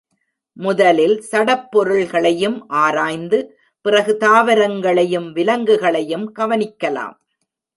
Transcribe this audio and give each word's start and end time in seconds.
முதலில் 0.57 1.23
சடப்பொருள்களையும் 1.31 2.57
ஆராய்ந்து, 2.67 3.39
பிறகு 3.85 4.17
தாவரங்களையும் 4.19 5.29
விலங்குகளையும் 5.31 6.27
கவனிக்கலாம். 6.39 7.15